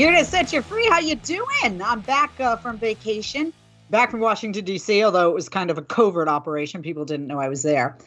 [0.00, 0.88] Here to set you free.
[0.88, 1.82] How you doing?
[1.84, 3.52] I'm back uh, from vacation,
[3.90, 5.04] back from Washington D.C.
[5.04, 7.98] Although it was kind of a covert operation, people didn't know I was there.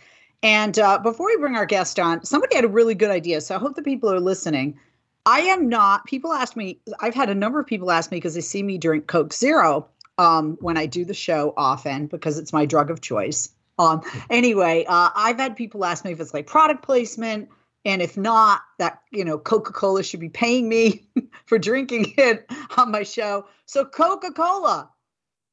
[0.41, 3.41] And uh, before we bring our guest on, somebody had a really good idea.
[3.41, 4.79] So I hope the people are listening.
[5.27, 6.07] I am not.
[6.07, 6.79] People ask me.
[6.99, 9.87] I've had a number of people ask me because they see me drink Coke Zero
[10.17, 13.49] um, when I do the show often because it's my drug of choice.
[13.77, 17.49] Um, anyway, uh, I've had people ask me if it's like product placement
[17.85, 21.07] and if not, that you know, Coca-Cola should be paying me
[21.45, 23.45] for drinking it on my show.
[23.65, 24.89] So Coca-Cola,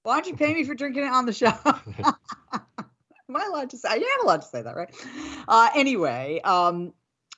[0.03, 1.53] why don't you pay me for drinking it on the show?
[1.65, 3.89] Am I allowed to say?
[3.97, 4.93] Yeah, I'm allowed to say that, right?
[5.47, 6.93] Uh, anyway, um,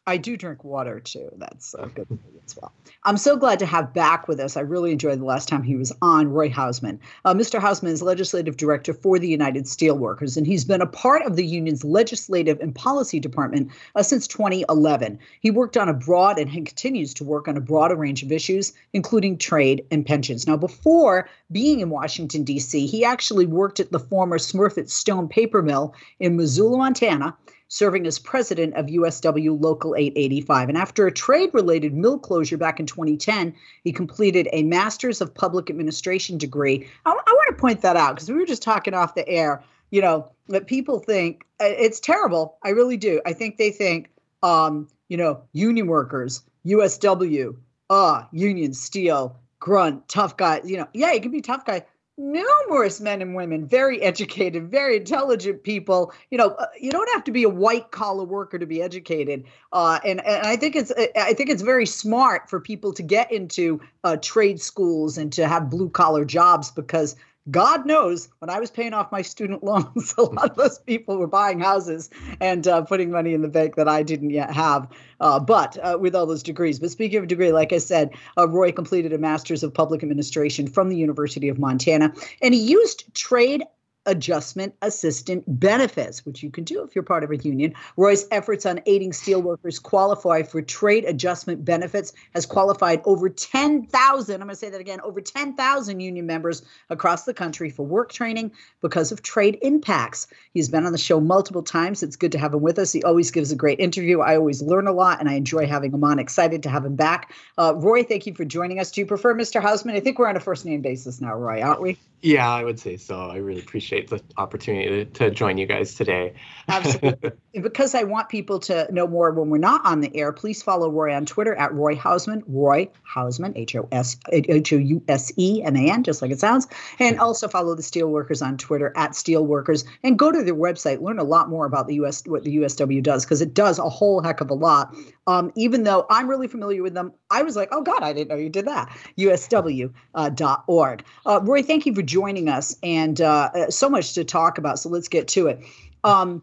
[0.07, 1.29] I do drink water too.
[1.37, 2.09] That's uh, good
[2.45, 2.73] as well.
[3.05, 4.57] I'm so glad to have back with us.
[4.57, 6.99] I really enjoyed the last time he was on, Roy Houseman.
[7.25, 7.61] Uh, Mr.
[7.61, 11.47] Houseman is legislative director for the United Steelworkers, and he's been a part of the
[11.47, 15.21] union's legislative and policy department uh, since 2011.
[15.41, 18.73] He worked on a broad and continues to work on a broader range of issues,
[18.93, 20.49] including trade and pensions.
[20.49, 25.63] Now, before being in Washington, D.C., he actually worked at the former Smurfit Stone paper
[25.63, 27.37] mill in Missoula, Montana
[27.73, 30.69] serving as president of USW Local 885.
[30.69, 35.33] And after a trade related mill closure back in 2010, he completed a Master's of
[35.33, 36.87] Public Administration degree.
[37.07, 39.65] I, I want to point that out because we were just talking off the air,
[39.91, 42.59] you know, that people think uh, it's terrible.
[42.63, 43.23] I really do.
[43.25, 44.11] I think they think,
[44.43, 47.57] um, you know, union workers, USW,
[47.89, 50.61] uh, union, steel, grunt, tough guy.
[50.63, 51.87] You know, yeah, you can be tough guy
[52.23, 56.13] numerous men and women, very educated, very intelligent people.
[56.31, 59.45] You know, uh, you don't have to be a white collar worker to be educated.
[59.73, 63.31] Uh, and and I think it's I think it's very smart for people to get
[63.33, 67.17] into uh, trade schools and to have blue collar jobs because
[67.51, 71.19] God knows when I was paying off my student loans, a lot of those people
[71.19, 72.11] were buying houses
[72.41, 74.89] and uh, putting money in the bank that I didn't yet have.
[75.21, 76.79] Uh, but uh, with all those degrees.
[76.79, 80.67] But speaking of degree, like I said, uh, Roy completed a master's of public administration
[80.67, 83.65] from the University of Montana, and he used trade
[84.07, 87.75] adjustment assistant benefits, which you can do if you're part of a union.
[87.97, 94.41] Roy's efforts on aiding steelworkers qualify for trade adjustment benefits has qualified over 10,000, I'm
[94.41, 98.53] going to say that again, over 10,000 union members across the country for work training
[98.81, 100.27] because of trade impacts.
[100.53, 102.03] He's been on the show multiple times.
[102.03, 102.93] It's good to have him with us.
[102.93, 104.21] He always gives a great interview.
[104.21, 106.19] I always learn a lot and I enjoy having him on.
[106.19, 107.33] Excited to have him back.
[107.59, 108.91] Uh, Roy, thank you for joining us.
[108.91, 109.63] Do you prefer Mr.
[109.63, 109.97] Houseman?
[109.97, 111.99] I think we're on a first name basis now, Roy, aren't we?
[112.23, 113.19] Yeah, I would say so.
[113.19, 116.35] I really appreciate the opportunity to, to join you guys today.
[116.69, 117.33] Absolutely.
[117.61, 120.89] because I want people to know more when we're not on the air, please follow
[120.89, 125.33] Roy on Twitter at Roy Houseman, Roy Houseman, H O S H O U S
[125.37, 126.69] E M A N, just like it sounds.
[127.01, 131.19] And also follow the Steelworkers on Twitter at Steelworkers and go to their website, learn
[131.19, 134.23] a lot more about the US what the USW does, because it does a whole
[134.23, 134.95] heck of a lot.
[135.27, 138.29] Um, even though I'm really familiar with them, I was like, oh God, I didn't
[138.29, 138.89] know you did that.
[139.19, 139.95] USW.org.
[140.15, 144.59] Uh, uh, Roy, thank you for joining us and uh, uh, so much to talk
[144.59, 144.81] about.
[144.81, 145.61] So let's get to it.
[146.03, 146.43] Um,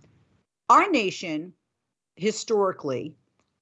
[0.70, 1.54] our nation,
[2.16, 3.16] historically,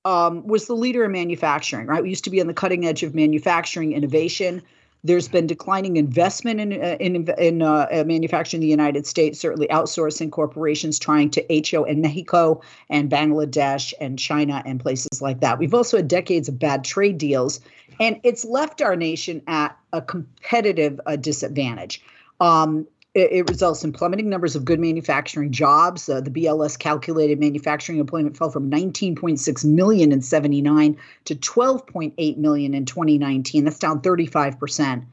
[0.06, 2.04] um, was the leader in manufacturing, right?
[2.04, 4.62] We used to be on the cutting edge of manufacturing innovation.
[5.04, 9.40] There's been declining investment in uh, in, in uh, uh manufacturing in the United States,
[9.40, 15.40] certainly outsourcing corporations trying to HO in Mexico and Bangladesh and China and places like
[15.42, 15.60] that.
[15.60, 17.60] We've also had decades of bad trade deals,
[18.00, 22.02] and it's left our nation at a competitive uh, disadvantage.
[22.40, 22.88] Um,
[23.18, 26.08] it, it, results in plummeting numbers of good manufacturing jobs.
[26.08, 32.76] Uh, the BLS calculated manufacturing employment fell from 19.6 million in 79 to 12.8 million
[32.76, 33.64] in 2019.
[33.64, 35.06] That's down 35 percent.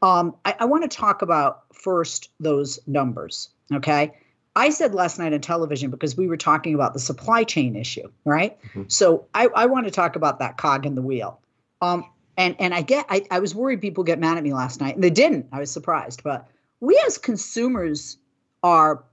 [0.00, 3.50] Um, I, I want to talk about first those numbers.
[3.70, 4.14] Okay.
[4.56, 8.10] I said last night on television because we were talking about the supply chain issue,
[8.24, 8.60] right?
[8.62, 8.84] Mm-hmm.
[8.88, 11.38] So I, I want to talk about that cog in the wheel.
[11.82, 12.06] Um,
[12.38, 14.94] and and I get I, I was worried people get mad at me last night,
[14.94, 15.48] and they didn't.
[15.52, 16.48] I was surprised, but
[16.82, 18.18] we as consumers
[18.64, 19.04] are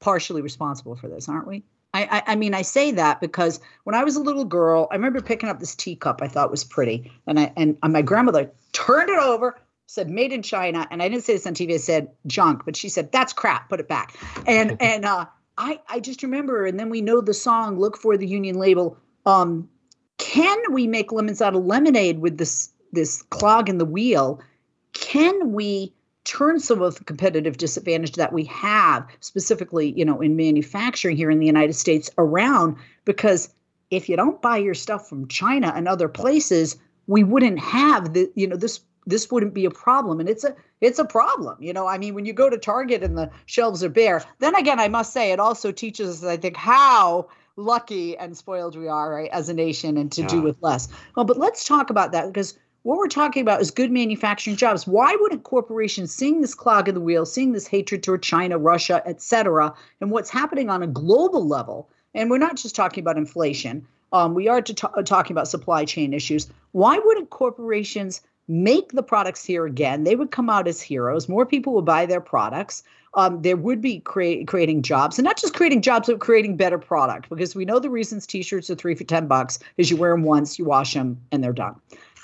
[0.00, 1.62] partially responsible for this, aren't we?
[1.94, 4.96] I, I, I mean, I say that because when I was a little girl, I
[4.96, 9.08] remember picking up this teacup I thought was pretty, and I and my grandmother turned
[9.08, 9.56] it over,
[9.86, 11.74] said made in China, and I didn't say this on TV.
[11.74, 13.70] I said junk, but she said that's crap.
[13.70, 14.16] Put it back.
[14.44, 15.26] And and uh,
[15.56, 17.78] I I just remember, and then we know the song.
[17.78, 18.98] Look for the Union label.
[19.24, 19.68] Um,
[20.18, 24.40] can we make lemons out of lemonade with this this clog in the wheel?
[24.92, 25.92] Can we
[26.26, 31.30] turn some of the competitive disadvantage that we have, specifically, you know, in manufacturing here
[31.30, 32.76] in the United States, around?
[33.04, 33.48] Because
[33.90, 36.76] if you don't buy your stuff from China and other places,
[37.06, 40.54] we wouldn't have the, you know, this this wouldn't be a problem and it's a
[40.80, 43.84] it's a problem you know i mean when you go to target and the shelves
[43.84, 48.18] are bare then again i must say it also teaches us i think how lucky
[48.18, 50.26] and spoiled we are right as a nation and to yeah.
[50.26, 53.72] do with less well but let's talk about that because what we're talking about is
[53.72, 58.00] good manufacturing jobs why wouldn't corporations seeing this clog in the wheel seeing this hatred
[58.00, 62.56] toward china russia et cetera and what's happening on a global level and we're not
[62.56, 64.74] just talking about inflation um, we are t-
[65.04, 70.04] talking about supply chain issues why wouldn't corporations make the products here again.
[70.04, 71.28] They would come out as heroes.
[71.28, 72.82] More people would buy their products.
[73.14, 77.30] Um, there would be creating jobs, and not just creating jobs, but creating better product.
[77.30, 80.22] Because we know the reasons T-shirts are three for ten bucks is you wear them
[80.22, 81.74] once, you wash them, and they're done.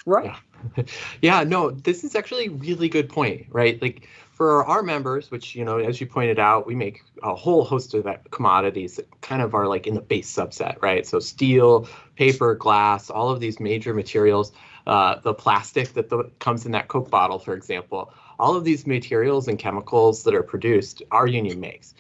[0.05, 0.27] Right?
[0.27, 0.37] Yeah.
[1.23, 1.45] yeah.
[1.45, 3.47] No, this is actually a really good point.
[3.51, 3.81] Right?
[3.81, 7.65] Like for our members, which you know, as you pointed out, we make a whole
[7.65, 11.07] host of commodities that kind of are like in the base subset, right?
[11.07, 14.53] So steel, paper, glass, all of these major materials
[14.87, 18.13] uh, the plastic that the, comes in that Coke bottle, for example.
[18.39, 21.95] All of these materials and chemicals that are produced, our union makes.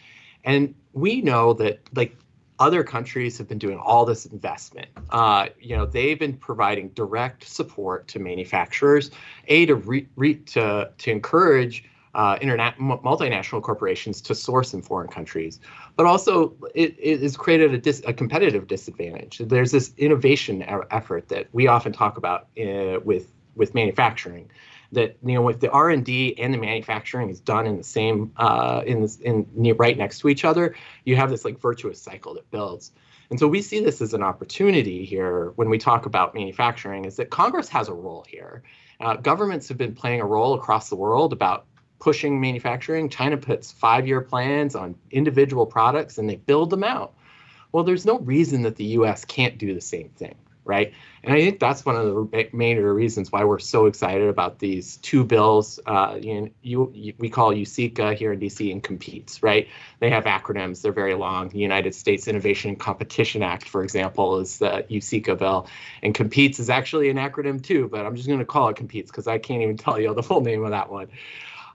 [0.44, 2.16] And we know that like
[2.58, 4.88] other countries have been doing all this investment.
[5.10, 9.10] Uh, you know, they've been providing direct support to manufacturers,
[9.48, 11.84] a to re, re, to to encourage
[12.14, 15.60] uh, multinational corporations to source in foreign countries,
[15.96, 19.38] but also it, it has created a, dis- a competitive disadvantage.
[19.38, 24.50] There's this innovation effort that we often talk about uh, with with manufacturing,
[24.92, 27.84] that you know if the R and D and the manufacturing is done in the
[27.84, 30.74] same uh, in this, in near, right next to each other,
[31.04, 32.92] you have this like virtuous cycle that builds.
[33.30, 37.16] And so we see this as an opportunity here when we talk about manufacturing, is
[37.16, 38.62] that Congress has a role here.
[39.00, 41.64] Uh, governments have been playing a role across the world about
[41.98, 43.08] pushing manufacturing.
[43.08, 47.14] China puts five year plans on individual products and they build them out.
[47.72, 50.92] Well, there's no reason that the US can't do the same thing, right?
[51.24, 54.96] And I think that's one of the major reasons why we're so excited about these
[54.98, 55.78] two bills.
[55.86, 59.68] Uh, you, you, we call USICA here in DC and COMPETES, right?
[60.00, 61.48] They have acronyms, they're very long.
[61.48, 65.68] The United States Innovation and Competition Act, for example, is the USICA bill.
[66.02, 69.10] And COMPETES is actually an acronym too, but I'm just going to call it COMPETES
[69.10, 71.08] because I can't even tell you the full name of that one.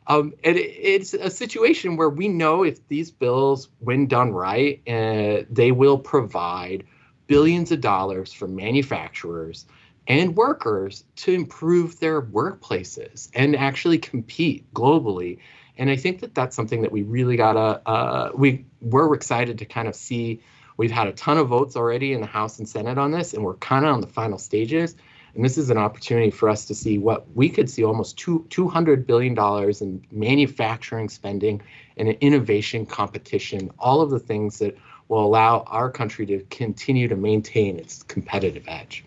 [0.07, 4.81] Um, and it, it's a situation where we know if these bills, when done right,
[4.87, 6.85] uh, they will provide
[7.27, 9.65] billions of dollars for manufacturers
[10.07, 15.39] and workers to improve their workplaces and actually compete globally.
[15.77, 19.65] And I think that that's something that we really gotta uh, we we're excited to
[19.65, 20.41] kind of see.
[20.77, 23.43] We've had a ton of votes already in the House and Senate on this, and
[23.43, 24.95] we're kind of on the final stages.
[25.33, 28.45] And this is an opportunity for us to see what we could see almost two,
[28.49, 29.37] $200 billion
[29.81, 31.61] in manufacturing spending
[31.95, 34.75] and innovation competition, all of the things that
[35.07, 39.03] will allow our country to continue to maintain its competitive edge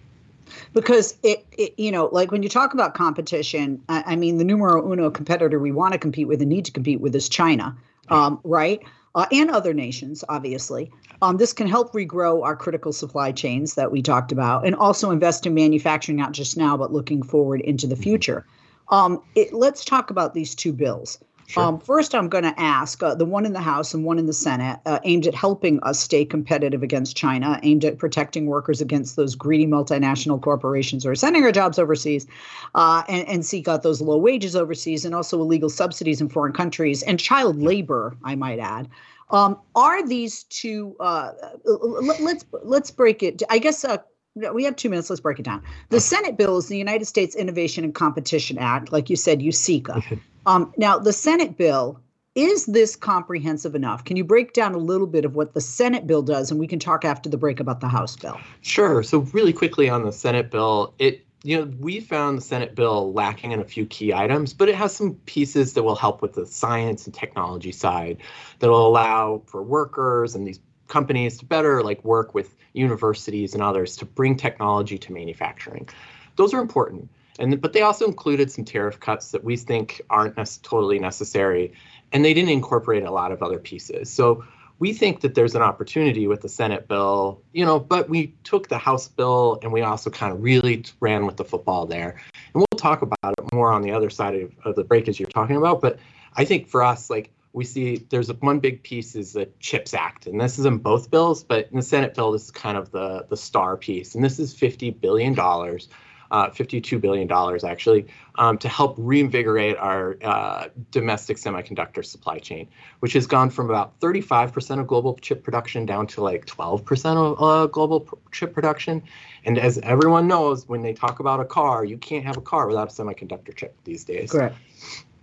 [0.73, 4.44] because it, it, you know like when you talk about competition I, I, mean the
[4.44, 7.76] numero uno competitor we want to compete with and need to compete with is china
[8.08, 8.83] um, right
[9.14, 10.90] uh, and other nations, obviously.
[11.23, 15.11] Um, this can help regrow our critical supply chains that we talked about and also
[15.11, 18.47] invest in manufacturing, not just now, but looking forward into the future.
[18.88, 21.19] Um, it, let's talk about these two bills.
[21.50, 21.64] Sure.
[21.64, 24.26] Um, first, I'm going to ask uh, the one in the House and one in
[24.26, 28.80] the Senate, uh, aimed at helping us stay competitive against China, aimed at protecting workers
[28.80, 32.28] against those greedy multinational corporations who are sending our jobs overseas
[32.76, 36.52] uh, and, and, seek out those low wages overseas and also illegal subsidies in foreign
[36.52, 38.88] countries and child labor, I might add.
[39.30, 40.95] Um, are these two?
[41.00, 41.33] Uh,
[41.64, 43.42] let's let's break it.
[43.50, 43.99] I guess uh,
[44.35, 45.11] we have two minutes.
[45.11, 45.64] Let's break it down.
[45.88, 50.21] The Senate bill is the United States Innovation and Competition Act, like you said, USICA.
[50.47, 52.00] Um, now, the Senate bill
[52.37, 54.04] is this comprehensive enough?
[54.04, 56.66] Can you break down a little bit of what the Senate bill does, and we
[56.66, 58.40] can talk after the break about the House bill?
[58.61, 59.02] Sure.
[59.02, 63.12] So, really quickly on the Senate bill, it you know we found the Senate bill
[63.12, 66.35] lacking in a few key items, but it has some pieces that will help with
[66.35, 68.18] the science and technology side
[68.61, 73.62] that will allow for workers and these companies to better like work with universities and
[73.62, 75.88] others to bring technology to manufacturing.
[76.37, 77.09] Those are important.
[77.39, 81.73] And but they also included some tariff cuts that we think aren't totally necessary,
[82.13, 84.11] and they didn't incorporate a lot of other pieces.
[84.13, 84.45] So
[84.81, 88.69] we think that there's an opportunity with the Senate bill, you know, but we took
[88.69, 92.19] the House bill and we also kind of really ran with the football there.
[92.55, 95.21] And we'll talk about it more on the other side of, of the break as
[95.21, 95.83] you're talking about.
[95.83, 95.99] But
[96.35, 100.27] I think for us, like we see there's one big piece is the CHIPS Act,
[100.27, 102.91] and this is in both bills, but in the Senate bill, this is kind of
[102.91, 105.89] the the star piece, and this is 50 billion dollars.
[106.31, 107.29] Uh, $52 billion
[107.65, 108.07] actually,
[108.37, 112.69] um, to help reinvigorate our uh, domestic semiconductor supply chain,
[113.01, 117.43] which has gone from about 35% of global chip production down to like 12% of
[117.43, 119.03] uh, global chip production.
[119.45, 122.69] And as everyone knows, when they talk about a car, you can't have a car
[122.69, 124.31] without a semiconductor chip these days.
[124.31, 124.55] Correct.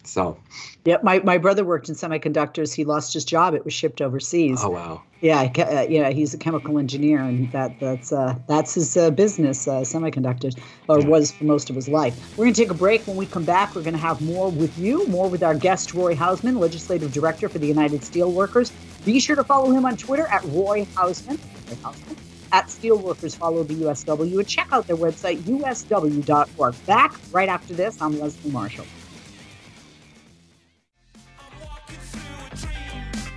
[0.08, 0.38] So,
[0.86, 2.74] yeah, my, my brother worked in semiconductors.
[2.74, 3.54] He lost his job.
[3.54, 4.60] It was shipped overseas.
[4.64, 5.04] Oh wow.
[5.20, 9.68] Yeah, uh, yeah, he's a chemical engineer, and that that's uh, that's his uh, business,
[9.68, 10.56] uh, semiconductors,
[10.88, 12.38] or was for most of his life.
[12.38, 13.08] We're going to take a break.
[13.08, 15.96] When we come back, we're going to have more with you, more with our guest
[15.96, 18.72] Roy Houseman, legislative director for the United Steelworkers.
[19.06, 21.40] Be sure to follow him on Twitter at Roy Houseman.
[21.68, 22.16] Roy Houseman
[22.52, 23.36] at Steelworkers.
[23.36, 26.86] Follow the USW and check out their website, usw.org.
[26.86, 28.86] Back right after this, I'm Leslie Marshall.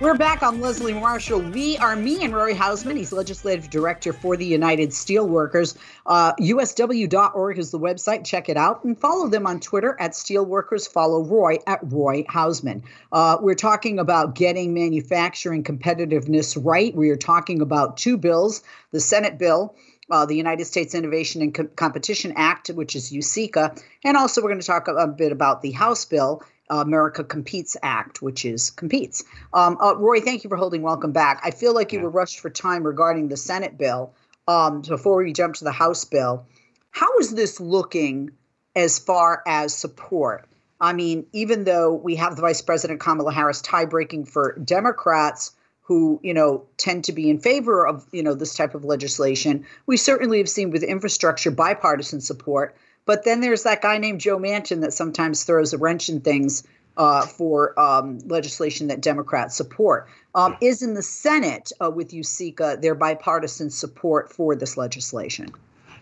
[0.01, 1.41] We're back on Leslie Marshall.
[1.41, 2.97] We are me and Roy Houseman.
[2.97, 5.77] He's legislative director for the United Steelworkers.
[6.07, 8.25] Uh, USW.org is the website.
[8.25, 10.91] Check it out and follow them on Twitter at Steelworkers.
[10.91, 12.83] Follow Roy at Roy Houseman.
[13.11, 16.95] Uh, we're talking about getting manufacturing competitiveness right.
[16.95, 19.75] We are talking about two bills the Senate bill.
[20.09, 24.49] Uh, the United States Innovation and Com- Competition Act, which is USICA, and also we're
[24.49, 26.43] going to talk a bit about the House bill,
[26.79, 29.23] America Competes Act, which is competes.
[29.53, 30.81] Um, uh, Roy, thank you for holding.
[30.81, 31.41] Welcome back.
[31.43, 32.05] I feel like you yeah.
[32.05, 34.13] were rushed for time regarding the Senate bill.
[34.47, 36.45] Um, before we jump to the House bill,
[36.89, 38.31] how is this looking
[38.75, 40.47] as far as support?
[40.79, 45.51] I mean, even though we have the Vice President Kamala Harris tie breaking for Democrats
[45.81, 49.65] who, you know, tend to be in favor of, you know, this type of legislation,
[49.85, 52.75] we certainly have seen with infrastructure bipartisan support.
[53.05, 56.63] But then there's that guy named Joe Manchin that sometimes throws a wrench in things
[56.97, 60.07] uh, for um, legislation that Democrats support.
[60.35, 65.49] Um, is in the Senate uh, with USICA their bipartisan support for this legislation?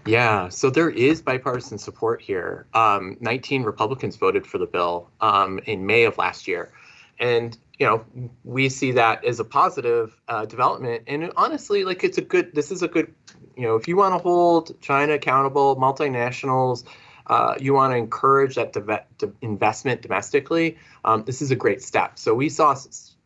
[0.06, 2.66] Yeah, so there is bipartisan support here.
[2.74, 6.72] Um, 19 Republicans voted for the bill um, in May of last year.
[7.20, 8.06] And you know
[8.44, 12.72] we see that as a positive uh, development and honestly like it's a good this
[12.72, 13.14] is a good
[13.56, 16.84] you know if you want to hold china accountable multinationals
[17.28, 21.82] uh, you want to encourage that de- de- investment domestically um, this is a great
[21.82, 22.18] step.
[22.18, 22.76] So we saw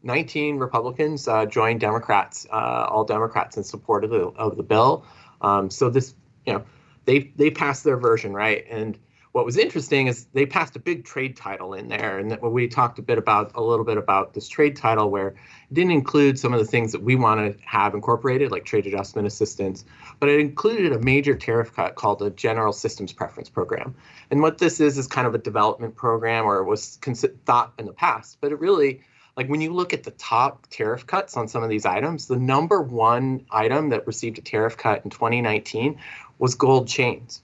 [0.03, 5.05] 19 republicans uh, join democrats uh, all democrats in support of the, of the bill.
[5.41, 6.13] Um, so this
[6.45, 6.63] you know
[7.05, 8.65] they they passed their version right?
[8.69, 8.97] And
[9.33, 12.99] what was interesting is they passed a big trade title in there, and we talked
[12.99, 16.53] a bit about a little bit about this trade title where it didn't include some
[16.53, 19.85] of the things that we want to have incorporated, like trade adjustment assistance,
[20.19, 23.95] but it included a major tariff cut called the General Systems Preference Program.
[24.29, 26.99] And what this is is kind of a development program, or was
[27.45, 29.01] thought in the past, but it really
[29.35, 32.37] like when you look at the top tariff cuts on some of these items, the
[32.37, 35.97] number one item that received a tariff cut in 2019
[36.37, 37.41] was gold chains.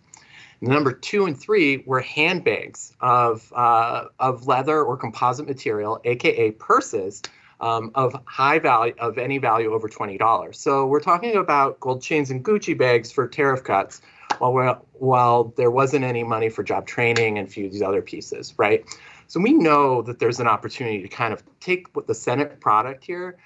[0.62, 7.22] Number two and three were handbags of uh, of leather or composite material, aka purses,
[7.62, 10.60] um, of high value of any value over twenty dollars.
[10.60, 14.02] So we're talking about gold chains and Gucci bags for tariff cuts,
[14.40, 18.02] while while there wasn't any money for job training and a few of these other
[18.02, 18.84] pieces, right?
[19.28, 23.06] So we know that there's an opportunity to kind of take what the Senate product
[23.06, 23.38] here,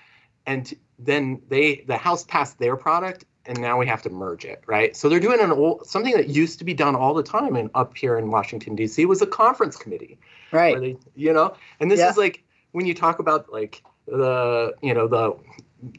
[0.48, 4.64] and then they the House passed their product and now we have to merge it,
[4.68, 4.96] right?
[4.96, 7.70] So they're doing an old, something that used to be done all the time and
[7.76, 9.06] up here in Washington D.C.
[9.06, 10.18] was a conference committee,
[10.52, 10.80] right?
[10.80, 12.10] They, you know, and this yeah.
[12.10, 15.34] is like when you talk about like the you know the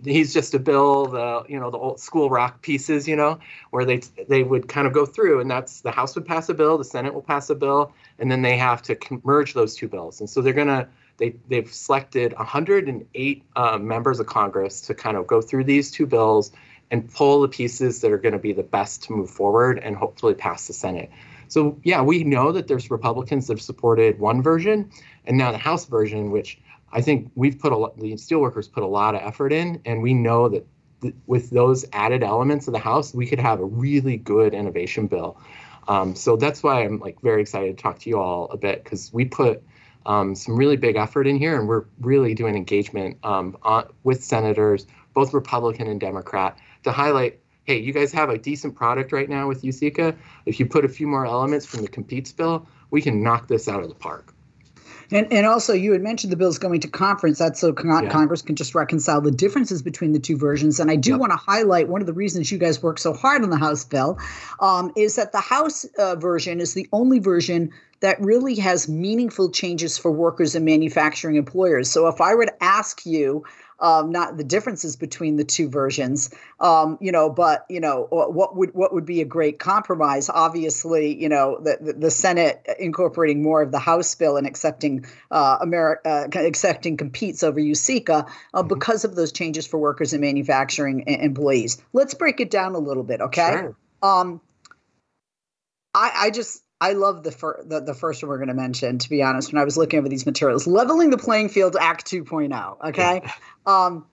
[0.05, 3.39] he's just a bill the you know the old school rock pieces you know
[3.71, 6.55] where they they would kind of go through and that's the house would pass a
[6.55, 9.89] bill the senate will pass a bill and then they have to merge those two
[9.89, 10.87] bills and so they're going to
[11.17, 16.07] they they've selected 108 uh, members of congress to kind of go through these two
[16.07, 16.51] bills
[16.91, 19.97] and pull the pieces that are going to be the best to move forward and
[19.97, 21.11] hopefully pass the Senate.
[21.49, 24.91] So yeah, we know that there's Republicans that have supported one version,
[25.26, 26.59] and now the House version, which
[26.93, 30.03] I think we've put a lot, the steelworkers put a lot of effort in, and
[30.03, 30.67] we know that
[31.03, 35.07] th- with those added elements of the House, we could have a really good innovation
[35.07, 35.38] bill.
[35.87, 38.83] Um, so that's why I'm like very excited to talk to you all a bit
[38.83, 39.62] because we put
[40.07, 44.23] um, some really big effort in here, and we're really doing engagement um, on, with
[44.23, 49.29] senators, both Republican and Democrat, to highlight hey, you guys have a decent product right
[49.29, 50.14] now with USICA.
[50.47, 53.69] If you put a few more elements from the competes bill, we can knock this
[53.69, 54.35] out of the park.
[55.11, 57.38] And, and also, you had mentioned the bill's going to conference.
[57.38, 58.11] That's so con- yeah.
[58.11, 60.81] Congress can just reconcile the differences between the two versions.
[60.81, 61.21] And I do yep.
[61.21, 63.85] want to highlight one of the reasons you guys work so hard on the House
[63.85, 64.19] bill
[64.61, 69.50] um, is that the House uh, version is the only version that really has meaningful
[69.50, 71.91] changes for workers and manufacturing employers.
[71.91, 73.45] So if I were to ask you,
[73.81, 78.57] um, not the differences between the two versions, um, you know, but you know, what
[78.57, 80.28] would what would be a great compromise?
[80.28, 85.59] Obviously, you know, the the, Senate incorporating more of the House bill and accepting uh,
[85.61, 88.69] America uh, accepting competes over USICA uh, mm-hmm.
[88.69, 91.83] because of those changes for workers and manufacturing employees.
[91.93, 93.50] Let's break it down a little bit, okay?
[93.50, 93.76] Sure.
[94.02, 94.40] Um,
[95.95, 98.99] I, I just I love the, fir- the, the first one we're going to mention.
[98.99, 102.07] To be honest, when I was looking over these materials, leveling the playing field, Act
[102.07, 102.88] 2.0.
[102.88, 103.23] Okay,
[103.66, 104.07] um,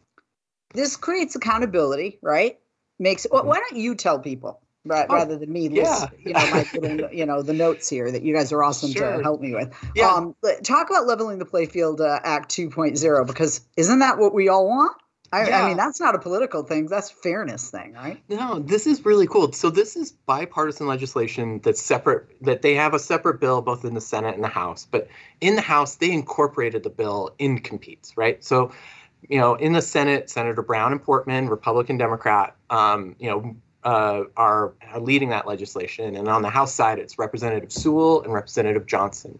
[0.73, 2.59] this creates accountability, right?
[2.99, 3.27] Makes.
[3.29, 5.67] Well, why don't you tell people right, oh, rather than me?
[5.69, 5.83] Yeah.
[5.83, 8.91] List, you know, my little, you know, the notes here that you guys are awesome
[8.91, 9.17] sure.
[9.17, 9.73] to help me with.
[9.95, 10.09] Yeah.
[10.09, 14.67] Um, talk about leveling the playfield uh, Act 2.0 because isn't that what we all
[14.67, 14.95] want?
[15.33, 15.63] I, yeah.
[15.63, 16.87] I, mean, that's not a political thing.
[16.87, 18.21] That's fairness thing, right?
[18.27, 19.53] No, this is really cool.
[19.53, 22.27] So this is bipartisan legislation that's separate.
[22.41, 24.85] That they have a separate bill both in the Senate and the House.
[24.89, 25.07] But
[25.39, 28.43] in the House, they incorporated the bill in competes, right?
[28.43, 28.73] So,
[29.29, 34.23] you know, in the Senate, Senator Brown and Portman, Republican, Democrat, um, you know, uh,
[34.37, 38.85] are, are leading that legislation, and on the House side, it's Representative Sewell and Representative
[38.85, 39.39] Johnson.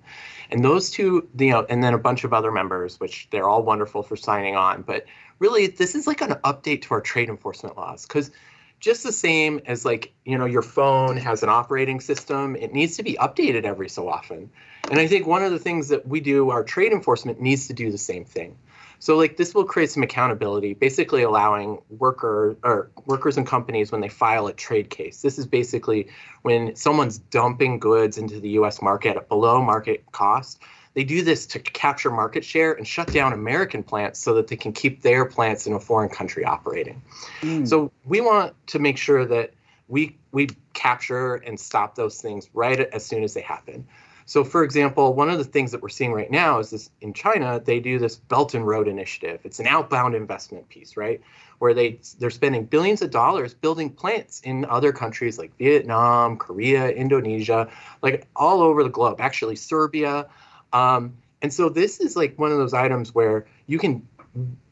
[0.50, 3.63] And those two, you know, and then a bunch of other members, which they're all
[3.63, 4.81] wonderful for signing on.
[4.81, 5.05] But
[5.41, 8.31] really this is like an update to our trade enforcement laws because
[8.79, 12.95] just the same as like you know your phone has an operating system it needs
[12.95, 14.50] to be updated every so often.
[14.89, 17.74] And i think one of the things that we do our trade enforcement needs to
[17.74, 18.55] do the same thing.
[19.00, 24.01] So like this will create some accountability basically allowing worker or workers and companies when
[24.01, 25.24] they file a trade case.
[25.24, 26.07] This is basically
[26.43, 30.62] when someone's dumping goods into the us market at below market cost
[30.93, 34.55] they do this to capture market share and shut down American plants so that they
[34.55, 37.01] can keep their plants in a foreign country operating.
[37.41, 37.67] Mm.
[37.67, 39.53] So we want to make sure that
[39.88, 43.86] we we capture and stop those things right as soon as they happen.
[44.25, 47.13] So, for example, one of the things that we're seeing right now is this in
[47.13, 49.41] China, they do this Belt and Road Initiative.
[49.43, 51.19] It's an outbound investment piece, right?
[51.60, 56.89] Where they they're spending billions of dollars building plants in other countries like Vietnam, Korea,
[56.89, 57.70] Indonesia,
[58.01, 59.20] like all over the globe.
[59.20, 60.27] Actually, Serbia.
[60.74, 64.07] Um, and so this is like one of those items where you can,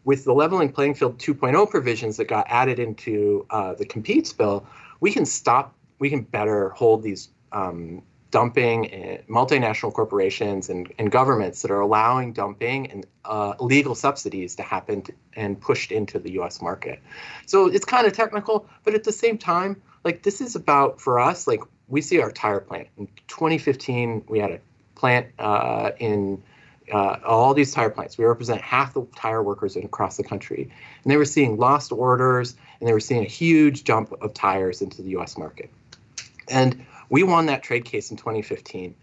[0.04, 4.66] with the leveling playing field 2.0 provisions that got added into uh, the competes bill,
[5.00, 11.62] we can stop, we can better hold these um, dumping multinational corporations and, and governments
[11.64, 16.32] that are allowing dumping and uh, illegal subsidies to happen to, and pushed into the
[16.40, 17.00] US market.
[17.48, 21.20] So it's kind of technical, but at the same time, like this is about for
[21.20, 22.88] us, like we see our tire plant.
[22.98, 24.60] In 2015, we had a
[25.00, 26.44] plant uh, in
[26.92, 28.18] uh, all these tire plants.
[28.18, 30.70] We represent half the tire workers across the country.
[31.04, 34.82] And they were seeing lost orders and they were seeing a huge jump of tires
[34.82, 35.72] into the US market.
[36.50, 38.94] And we won that trade case in 2015.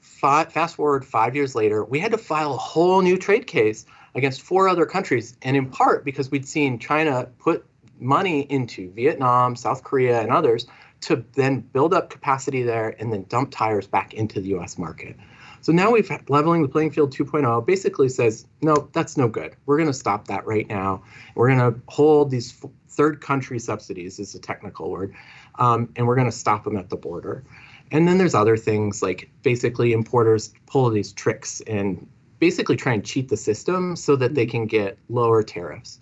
[0.00, 3.86] Five, fast forward five years later, we had to file a whole new trade case
[4.14, 5.36] against four other countries.
[5.42, 7.64] And in part because we'd seen China put
[7.98, 10.66] money into Vietnam, South Korea, and others
[11.06, 15.16] to then build up capacity there and then dump tires back into the US market.
[15.60, 19.56] So now we've leveling the playing field 2.0 basically says, no, that's no good.
[19.66, 21.02] We're going to stop that right now.
[21.34, 22.52] We're going to hold these
[22.88, 25.14] third country subsidies, is a technical word,
[25.58, 27.44] um, and we're going to stop them at the border.
[27.92, 32.06] And then there's other things like basically importers pull these tricks and
[32.40, 36.00] basically try and cheat the system so that they can get lower tariffs.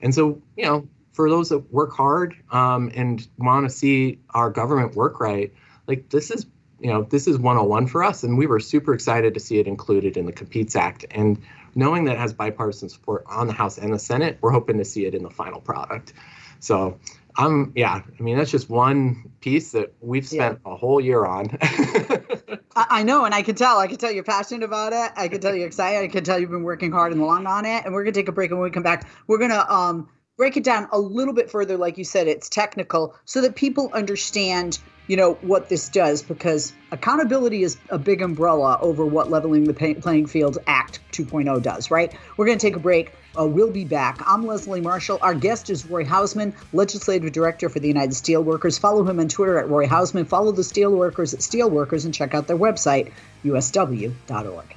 [0.00, 4.50] And so, you know, for those that work hard um, and want to see our
[4.50, 5.52] government work right,
[5.86, 6.46] like this is
[6.80, 9.66] you know, this is 101 for us, and we were super excited to see it
[9.66, 11.06] included in the Competes Act.
[11.12, 11.40] And
[11.74, 14.84] knowing that it has bipartisan support on the House and the Senate, we're hoping to
[14.84, 16.12] see it in the final product.
[16.60, 16.98] So
[17.36, 20.72] I'm, yeah, I mean, that's just one piece that we've spent yeah.
[20.72, 21.56] a whole year on.
[22.76, 23.78] I know, and I can tell.
[23.78, 25.12] I can tell you're passionate about it.
[25.16, 26.04] I can tell you're excited.
[26.04, 27.84] I can tell you've been working hard and long on it.
[27.84, 30.56] And we're gonna take a break, and when we come back, we're gonna um, break
[30.56, 31.76] it down a little bit further.
[31.76, 36.72] Like you said, it's technical, so that people understand you know what this does because
[36.90, 42.14] accountability is a big umbrella over what leveling the playing field act 2.0 does right?
[42.36, 43.12] We're going to take a break.
[43.38, 44.22] Uh, we'll be back.
[44.26, 45.18] I'm leslie marshall.
[45.20, 48.80] Our guest is roy houseman legislative director for the united steelworkers.
[48.80, 52.46] Follow him on twitter at roy houseman follow the steelworkers at steelworkers and check out
[52.46, 53.12] their website
[53.44, 54.74] usw.org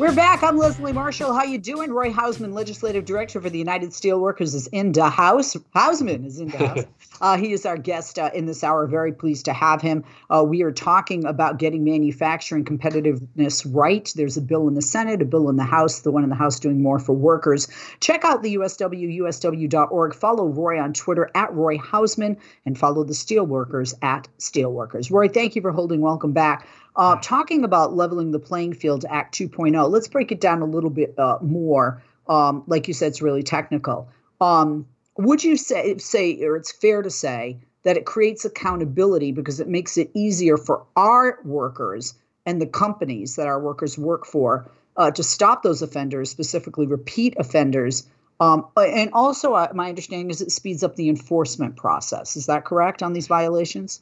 [0.00, 0.42] We're back.
[0.42, 1.34] I'm Leslie Marshall.
[1.34, 1.92] How you doing?
[1.92, 5.54] Roy Houseman, Legislative Director for the United Steelworkers, is in the house.
[5.74, 6.84] Houseman is in the house.
[7.20, 8.86] Uh, he is our guest uh, in this hour.
[8.86, 10.02] Very pleased to have him.
[10.30, 14.10] Uh, we are talking about getting manufacturing competitiveness right.
[14.16, 16.34] There's a bill in the Senate, a bill in the House, the one in the
[16.34, 17.68] House doing more for workers.
[18.00, 20.14] Check out the USW, USW.org.
[20.14, 25.10] Follow Roy on Twitter at Roy Houseman and follow the Steelworkers at Steelworkers.
[25.10, 26.00] Roy, thank you for holding.
[26.00, 26.66] Welcome back.
[26.96, 30.90] Uh, talking about leveling the playing field Act 2.0, let's break it down a little
[30.90, 32.02] bit uh, more.
[32.28, 34.08] Um, like you said, it's really technical.
[34.40, 39.60] Um, would you say, say, or it's fair to say, that it creates accountability because
[39.60, 44.70] it makes it easier for our workers and the companies that our workers work for
[44.96, 48.06] uh, to stop those offenders, specifically repeat offenders?
[48.38, 52.36] Um, and also, uh, my understanding is it speeds up the enforcement process.
[52.36, 54.00] Is that correct on these violations?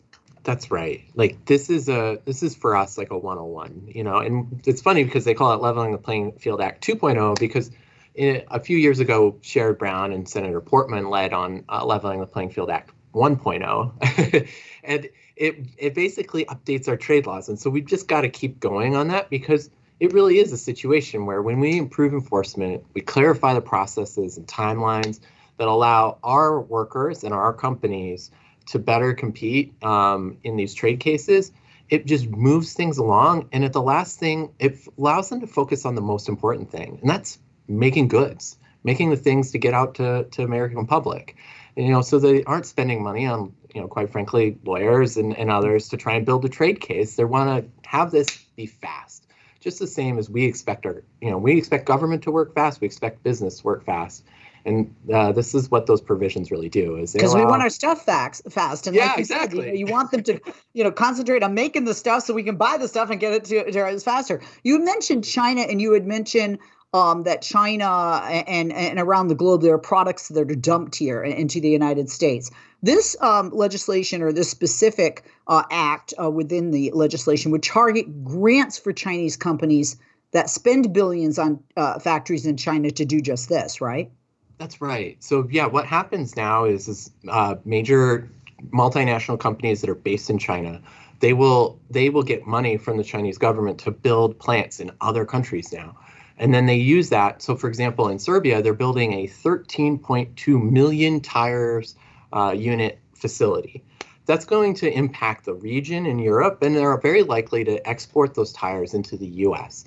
[0.49, 1.05] That's right.
[1.15, 4.17] Like this is a this is for us like a 101, you know.
[4.17, 7.71] And it's funny because they call it leveling the playing field act 2.0 because
[8.15, 12.27] in, a few years ago Sherrod Brown and Senator Portman led on uh, leveling the
[12.27, 14.49] playing field act 1.0.
[14.85, 17.51] and it it basically updates our trade laws.
[17.51, 19.69] And so we've just got to keep going on that because
[20.01, 24.47] it really is a situation where when we improve enforcement, we clarify the processes and
[24.47, 25.21] timelines
[25.59, 28.31] that allow our workers and our companies
[28.69, 31.53] to better compete um, in these trade cases,
[31.89, 33.49] it just moves things along.
[33.53, 36.99] And at the last thing, it allows them to focus on the most important thing,
[37.01, 41.37] and that's making goods, making the things to get out to, to American public.
[41.77, 45.37] And, you know, so they aren't spending money on, you know, quite frankly, lawyers and,
[45.37, 47.17] and others to try and build a trade case.
[47.17, 48.27] They want to have this
[48.57, 49.27] be fast,
[49.61, 52.81] just the same as we expect our, you know, we expect government to work fast,
[52.81, 54.25] we expect business to work fast
[54.65, 58.05] and uh, this is what those provisions really do is because we want our stuff
[58.05, 60.41] fast fast and yeah like exactly said, you, you, want them to
[60.75, 63.33] you know concentrate on making the stuff so we can buy the stuff and get
[63.33, 66.59] it to, to us faster you mentioned china and you had mentioned
[66.95, 71.23] um, that China and, and around the globe, there are products that are dumped here
[71.23, 72.51] into the United States.
[72.83, 78.79] This um, legislation or this specific uh, act uh, within the legislation would target grants
[78.79, 79.97] for Chinese companies
[80.33, 84.11] that spend billions on uh, factories in China to do just this, right?
[84.59, 85.17] That's right.
[85.23, 88.29] So yeah, what happens now is is uh, major
[88.71, 90.81] multinational companies that are based in China,
[91.21, 95.25] they will they will get money from the Chinese government to build plants in other
[95.25, 95.97] countries now.
[96.39, 97.43] And then they use that.
[97.43, 101.97] So, for example, in Serbia, they're building a 13.2 million tires
[102.33, 103.83] uh, unit facility.
[104.27, 108.53] That's going to impact the region in Europe, and they're very likely to export those
[108.53, 109.85] tires into the US.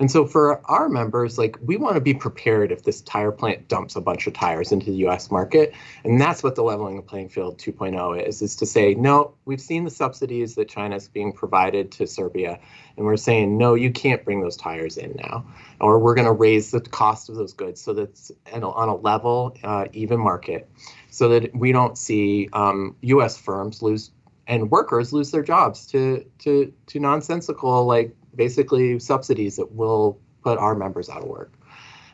[0.00, 3.68] And so for our members, like we want to be prepared if this tire plant
[3.68, 5.74] dumps a bunch of tires into the US market.
[6.04, 9.60] And that's what the leveling the playing field 2.0 is, is to say, no, we've
[9.60, 12.58] seen the subsidies that China's being provided to Serbia.
[12.96, 15.44] And we're saying, no, you can't bring those tires in now.
[15.80, 19.54] Or we're going to raise the cost of those goods so that's on a level,
[19.62, 20.66] uh, even market,
[21.10, 24.12] so that we don't see um, US firms lose
[24.46, 30.58] and workers lose their jobs to to to nonsensical like basically subsidies that will put
[30.58, 31.52] our members out of work.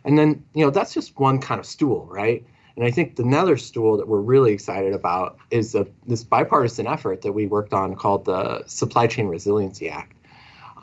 [0.04, 2.46] And then, you know, that's just one kind of stool, right?
[2.76, 6.86] And I think the another stool that we're really excited about is a, this bipartisan
[6.86, 10.15] effort that we worked on called the Supply Chain Resiliency Act.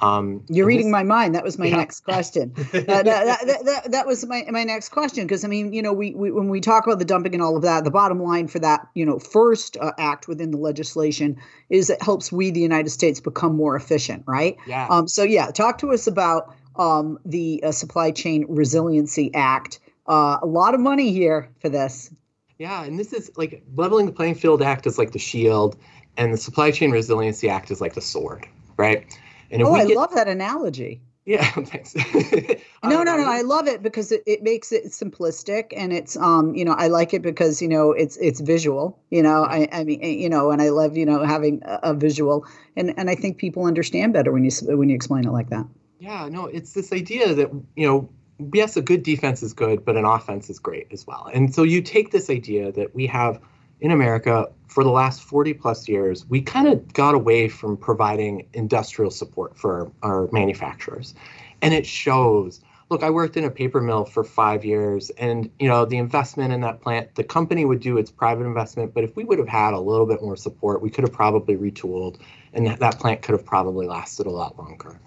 [0.03, 1.33] Um, You're reading this, my mind.
[1.35, 1.77] That was my yeah.
[1.77, 2.53] next question.
[2.73, 3.05] Uh, that,
[3.45, 6.31] that, that, that, was my, my next question because I mean, you know, we, we
[6.31, 8.87] when we talk about the dumping and all of that, the bottom line for that,
[8.93, 11.37] you know, first uh, act within the legislation
[11.69, 14.57] is it helps we, the United States, become more efficient, right?
[14.67, 14.87] Yeah.
[14.89, 19.79] Um, so yeah, talk to us about um, the uh, Supply Chain Resiliency Act.
[20.07, 22.11] Uh, a lot of money here for this.
[22.57, 25.77] Yeah, and this is like leveling the playing field act is like the shield,
[26.17, 29.05] and the Supply Chain Resiliency Act is like the sword, right?
[29.53, 31.01] And oh, I get, love that analogy.
[31.25, 31.95] Yeah, thanks.
[32.83, 33.29] no, no, no.
[33.29, 36.87] I love it because it, it makes it simplistic and it's um, you know, I
[36.87, 39.43] like it because, you know, it's it's visual, you know.
[39.43, 42.93] I I mean, you know, and I love, you know, having a, a visual and
[42.97, 45.65] and I think people understand better when you when you explain it like that.
[45.99, 48.09] Yeah, no, it's this idea that, you know,
[48.53, 51.29] yes, a good defense is good, but an offense is great as well.
[51.33, 53.39] And so you take this idea that we have
[53.81, 58.47] in America for the last 40 plus years, we kind of got away from providing
[58.53, 61.13] industrial support for our, manufacturers.
[61.61, 62.61] And it shows.
[62.89, 66.53] Look, I worked in a paper mill for five years, and you know the investment
[66.53, 69.47] in that plant, the company would do its private investment, but if we would have
[69.47, 72.19] had a little bit more support, we could have probably retooled,
[72.53, 74.99] and that plant could have probably lasted a lot longer.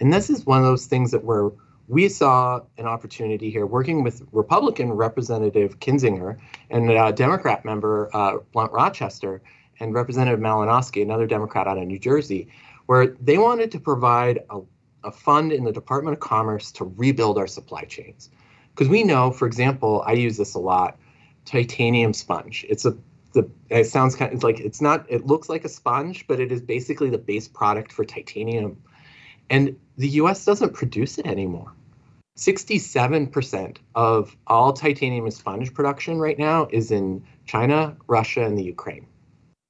[0.00, 1.50] And this is one of those things that we're
[1.88, 6.38] we saw an opportunity here working with Republican Representative Kinzinger
[6.70, 9.42] and uh, Democrat member uh, Blunt Rochester
[9.80, 12.48] and Representative Malinowski, another Democrat out of New Jersey,
[12.86, 14.60] where they wanted to provide a,
[15.04, 18.30] a fund in the Department of Commerce to rebuild our supply chains.
[18.70, 20.98] Because we know, for example, I use this a lot,
[21.44, 22.64] titanium sponge.
[22.68, 22.96] It's a
[23.34, 26.50] the it sounds kind of like it's not it looks like a sponge, but it
[26.50, 28.80] is basically the base product for titanium.
[29.50, 31.72] And the US doesn't produce it anymore.
[32.36, 38.64] 67% of all titanium and sponge production right now is in China, Russia, and the
[38.64, 39.06] Ukraine.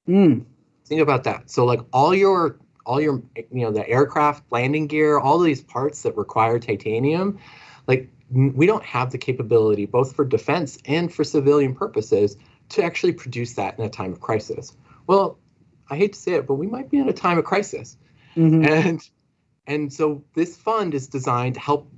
[0.08, 0.44] Mm.
[0.86, 1.50] Think about that.
[1.50, 6.02] So like all your all your you know the aircraft landing gear, all these parts
[6.02, 7.38] that require titanium,
[7.86, 12.36] like we don't have the capability both for defense and for civilian purposes
[12.70, 14.74] to actually produce that in a time of crisis.
[15.06, 15.38] Well,
[15.90, 17.96] I hate to say it, but we might be in a time of crisis.
[18.36, 18.66] Mhm.
[18.66, 19.10] And
[19.66, 21.88] and so this fund is designed to help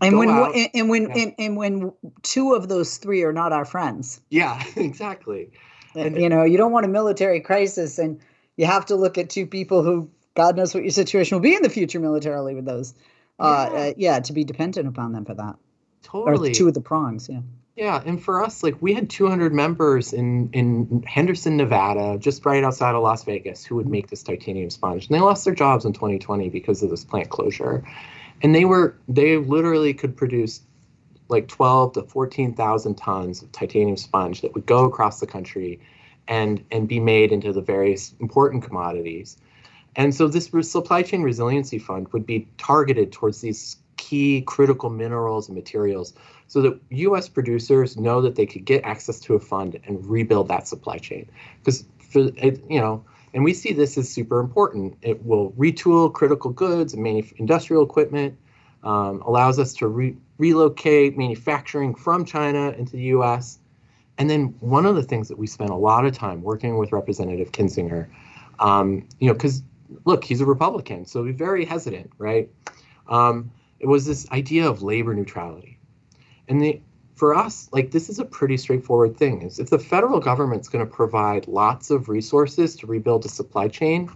[0.00, 0.54] And when out.
[0.54, 1.16] and, and when Yeah.
[1.22, 5.50] and, and when two of those three are not our friends, yeah, exactly.
[5.94, 8.20] And- you know, you don't want a military crisis, and
[8.56, 11.54] you have to look at two people who God knows what your situation will be
[11.54, 12.94] in the future militarily with those.
[13.38, 13.78] Uh, Yeah.
[13.78, 15.56] uh, yeah, to be dependent upon them for that,
[16.02, 16.50] Totally.
[16.50, 17.28] or two of the prongs.
[17.28, 17.40] Yeah.
[17.76, 22.62] Yeah, and for us, like we had 200 members in in Henderson, Nevada, just right
[22.62, 25.84] outside of Las Vegas, who would make this titanium sponge, and they lost their jobs
[25.84, 27.82] in 2020 because of this plant closure,
[28.42, 30.60] and they were they literally could produce
[31.28, 35.80] like 12 to 14,000 tons of titanium sponge that would go across the country,
[36.28, 39.36] and and be made into the various important commodities,
[39.96, 45.48] and so this supply chain resiliency fund would be targeted towards these key critical minerals
[45.48, 46.14] and materials
[46.46, 47.28] so that U.S.
[47.28, 51.28] producers know that they could get access to a fund and rebuild that supply chain.
[51.58, 54.96] Because you know, and we see this as super important.
[55.02, 58.38] It will retool critical goods and manuf- industrial equipment,
[58.84, 63.58] um, allows us to re- relocate manufacturing from China into the U.S.
[64.18, 66.92] And then one of the things that we spent a lot of time working with
[66.92, 68.08] Representative Kinzinger,
[68.60, 69.62] um, you know, because
[70.04, 72.48] look, he's a Republican, so he's very hesitant, right?
[73.08, 73.50] Um,
[73.84, 75.78] it was this idea of labor neutrality.
[76.48, 76.80] And the,
[77.16, 79.42] for us, like this is a pretty straightforward thing.
[79.42, 83.68] Is if the federal government's going to provide lots of resources to rebuild a supply
[83.68, 84.10] chain,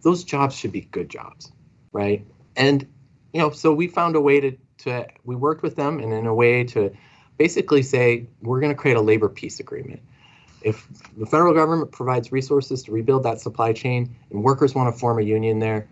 [0.00, 1.52] those jobs should be good jobs,
[1.92, 2.24] right?
[2.56, 2.86] And
[3.34, 6.26] you know, so we found a way to to we worked with them and in
[6.26, 6.90] a way to
[7.36, 10.00] basically say we're going to create a labor peace agreement.
[10.62, 14.98] If the federal government provides resources to rebuild that supply chain and workers want to
[14.98, 15.90] form a union there,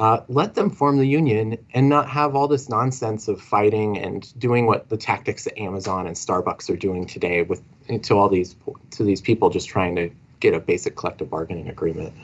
[0.00, 4.32] uh, let them form the union and not have all this nonsense of fighting and
[4.38, 7.62] doing what the tactics that Amazon and Starbucks are doing today with
[8.04, 8.56] to all these
[8.92, 10.10] to these people just trying to
[10.40, 12.14] get a basic collective bargaining agreement.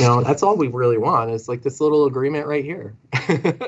[0.00, 2.96] You know, that's all we really want is like this little agreement right here.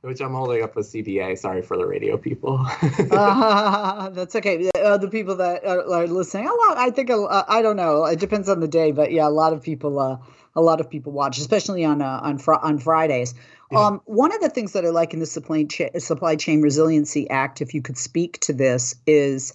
[0.00, 1.38] Which I'm holding up a CBA.
[1.38, 2.58] Sorry for the radio people.
[3.12, 4.68] uh, that's okay.
[4.82, 6.78] Uh, the people that are, are listening, a lot.
[6.78, 8.06] I think uh, I don't know.
[8.06, 10.20] It depends on the day, but yeah, a lot of people.
[10.56, 13.34] A lot of people watch, especially on uh, on fr- on Fridays.
[13.70, 13.86] Yeah.
[13.86, 17.30] Um, one of the things that I like in the supply cha- supply chain resiliency
[17.30, 19.54] act, if you could speak to this, is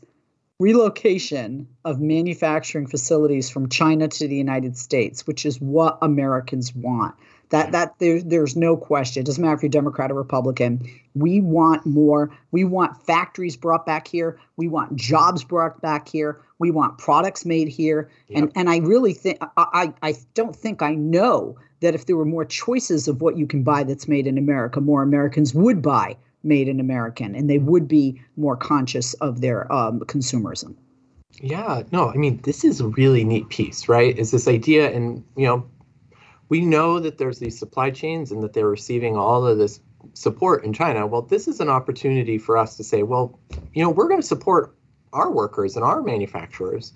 [0.59, 7.15] relocation of manufacturing facilities from China to the United States, which is what Americans want.
[7.49, 9.21] That that there, there's no question.
[9.21, 10.89] It doesn't matter if you're Democrat or Republican.
[11.15, 12.29] We want more.
[12.51, 14.37] We want factories brought back here.
[14.57, 16.41] We want jobs brought back here.
[16.59, 18.09] We want products made here.
[18.33, 18.51] And Yep.
[18.55, 22.25] and I really think I, I I don't think I know that if there were
[22.25, 26.17] more choices of what you can buy that's made in America, more Americans would buy
[26.43, 30.75] made in American, and they would be more conscious of their um, consumerism.
[31.41, 34.17] Yeah, no, I mean, this is a really neat piece, right?
[34.17, 35.67] Is this idea, and you know,
[36.49, 39.79] we know that there's these supply chains and that they're receiving all of this
[40.13, 41.07] support in China.
[41.07, 43.39] Well, this is an opportunity for us to say, well,
[43.73, 44.75] you know, we're going to support
[45.13, 46.93] our workers and our manufacturers,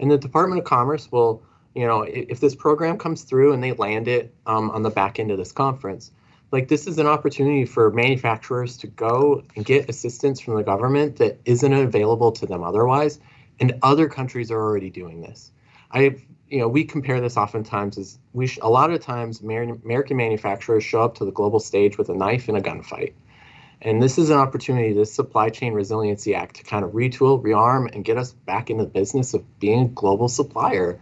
[0.00, 1.42] and the Department of Commerce will,
[1.74, 5.18] you know, if this program comes through and they land it um, on the back
[5.18, 6.10] end of this conference,
[6.50, 11.16] like this is an opportunity for manufacturers to go and get assistance from the government
[11.16, 13.18] that isn't available to them otherwise
[13.60, 15.50] and other countries are already doing this.
[15.90, 16.16] I,
[16.50, 20.16] you know, we compare this oftentimes as we sh- a lot of times Amer- American
[20.16, 23.12] manufacturers show up to the global stage with a knife and a gunfight,
[23.82, 27.94] and this is an opportunity, this Supply Chain Resiliency Act, to kind of retool, rearm,
[27.94, 30.98] and get us back in the business of being a global supplier.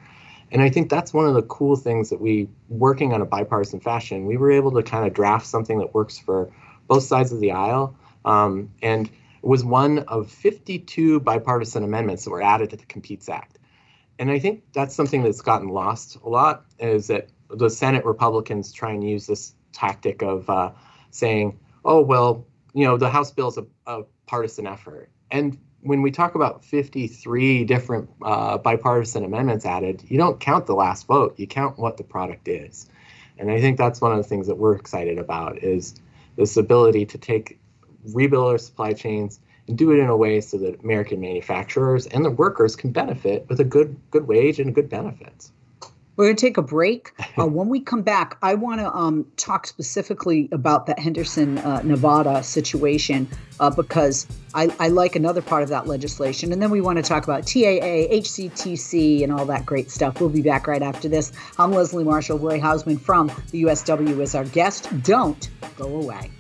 [0.53, 3.81] And I think that's one of the cool things that we, working on a bipartisan
[3.81, 6.53] fashion, we were able to kind of draft something that works for
[6.87, 7.97] both sides of the aisle.
[8.25, 13.29] Um, and it was one of 52 bipartisan amendments that were added to the Competes
[13.29, 13.59] Act.
[14.19, 18.73] And I think that's something that's gotten lost a lot is that the Senate Republicans
[18.73, 20.73] try and use this tactic of uh,
[21.11, 25.11] saying, oh, well, you know, the House bill is a, a partisan effort.
[25.31, 30.75] And when we talk about 53 different uh, bipartisan amendments added, you don't count the
[30.75, 32.89] last vote, you count what the product is.
[33.39, 35.95] And I think that's one of the things that we're excited about is
[36.37, 37.61] this ability to take
[38.13, 42.25] rebuild our supply chains and do it in a way so that American manufacturers and
[42.25, 45.53] the workers can benefit with a good good wage and good benefits.
[46.17, 47.13] We're going to take a break.
[47.39, 51.83] Uh, when we come back, I want to um, talk specifically about that Henderson, uh,
[51.83, 53.29] Nevada situation
[53.61, 56.51] uh, because I, I, like another part of that legislation.
[56.51, 60.19] And then we want to talk about TAA, HCTC, and all that great stuff.
[60.19, 61.31] We'll be back right after this.
[61.59, 62.39] I'm Leslie Marshall.
[62.39, 64.89] Roy Houseman from the USW is our guest.
[65.03, 66.31] Don't go away.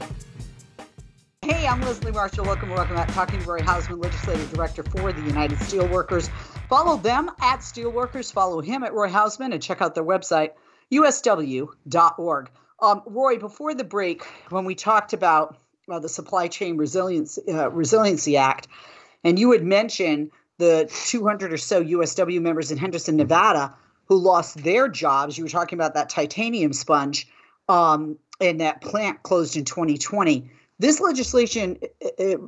[1.46, 2.44] Hey, I'm Leslie Marshall.
[2.44, 3.06] Welcome, welcome back.
[3.14, 6.28] Talking to Roy Houseman, Legislative Director for the United Steelworkers.
[6.68, 8.32] Follow them at Steelworkers.
[8.32, 10.54] Follow him at Roy Houseman and check out their website,
[10.90, 12.50] usw.org.
[12.80, 15.56] Um, Roy, before the break, when we talked about
[15.88, 18.66] uh, the Supply Chain Resilience, uh, Resiliency Act,
[19.22, 23.72] and you had mentioned the 200 or so USW members in Henderson, Nevada,
[24.06, 25.38] who lost their jobs.
[25.38, 27.28] You were talking about that titanium sponge,
[27.68, 32.40] um, and that plant closed in 2020 this legislation, it,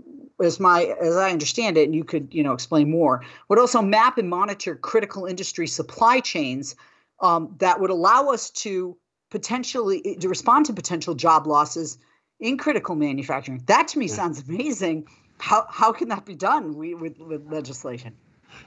[0.42, 3.82] as my as I understand it, and you could you know explain more, would also
[3.82, 6.76] map and monitor critical industry supply chains
[7.20, 8.96] um, that would allow us to
[9.30, 11.98] potentially to respond to potential job losses
[12.40, 13.62] in critical manufacturing.
[13.66, 14.14] That to me yeah.
[14.14, 15.08] sounds amazing.
[15.38, 18.14] How how can that be done we, with with legislation?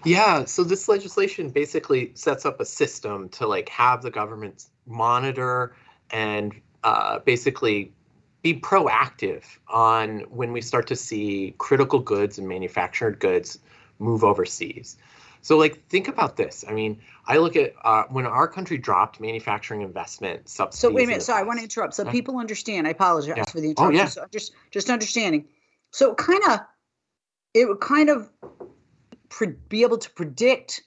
[0.03, 5.75] Yeah, so this legislation basically sets up a system to like have the government monitor
[6.11, 7.91] and uh, basically
[8.41, 13.59] be proactive on when we start to see critical goods and manufactured goods
[13.99, 14.97] move overseas.
[15.43, 16.63] So, like, think about this.
[16.67, 20.79] I mean, I look at uh, when our country dropped manufacturing investment subsidies.
[20.79, 21.23] So, wait a minute.
[21.23, 21.43] Sorry, past.
[21.43, 21.93] I want to interrupt.
[21.95, 22.11] So, yeah.
[22.11, 22.87] people understand.
[22.87, 23.45] I apologize yeah.
[23.45, 23.99] for the interruption.
[23.99, 24.07] Oh, yeah.
[24.07, 25.47] So just, just understanding.
[25.91, 26.59] So, kind of,
[27.53, 28.29] it would kind of
[29.29, 30.83] pre- be able to predict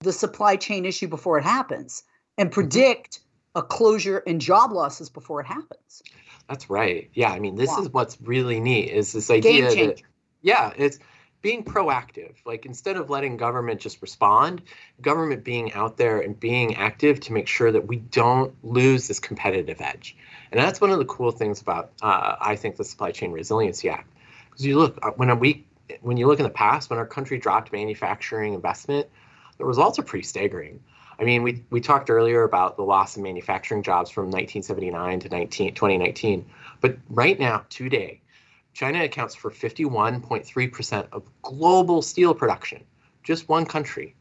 [0.00, 2.02] the supply chain issue before it happens
[2.36, 2.54] and mm-hmm.
[2.54, 3.20] predict
[3.54, 6.02] a closure and job losses before it happens.
[6.48, 7.10] That's right.
[7.12, 7.82] Yeah, I mean, this wow.
[7.82, 10.02] is what's really neat is this idea that
[10.40, 10.98] yeah, it's
[11.42, 12.34] being proactive.
[12.44, 14.62] Like instead of letting government just respond,
[15.00, 19.20] government being out there and being active to make sure that we don't lose this
[19.20, 20.16] competitive edge.
[20.50, 23.90] And that's one of the cool things about uh, I think the Supply Chain Resiliency
[23.90, 24.10] Act.
[24.50, 25.66] Because you look uh, when we
[26.00, 29.06] when you look in the past when our country dropped manufacturing investment,
[29.58, 30.80] the results are pretty staggering.
[31.18, 35.28] I mean, we, we talked earlier about the loss of manufacturing jobs from 1979 to
[35.28, 36.46] 19, 2019.
[36.80, 38.20] But right now, today,
[38.72, 42.84] China accounts for 51.3% of global steel production,
[43.24, 44.14] just one country.